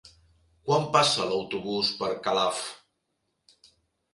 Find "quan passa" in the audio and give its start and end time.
0.69-1.27